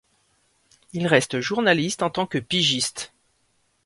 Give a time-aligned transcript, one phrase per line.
[0.93, 3.13] Il reste journaliste en tant que pigiste.